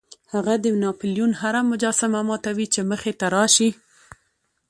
[0.33, 3.69] هغه د ناپلیون هره مجسمه ماتوي چې مخې ته راشي.